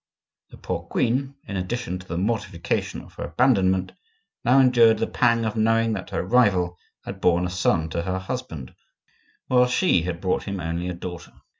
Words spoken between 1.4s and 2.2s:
in addition to the